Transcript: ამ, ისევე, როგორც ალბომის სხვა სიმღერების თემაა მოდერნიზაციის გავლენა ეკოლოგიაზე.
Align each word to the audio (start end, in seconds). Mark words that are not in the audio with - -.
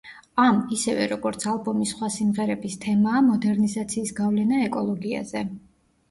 ამ, 0.43 0.55
ისევე, 0.75 1.01
როგორც 1.09 1.43
ალბომის 1.49 1.91
სხვა 1.95 2.07
სიმღერების 2.15 2.77
თემაა 2.85 3.19
მოდერნიზაციის 3.25 4.13
გავლენა 4.21 4.63
ეკოლოგიაზე. 4.69 5.43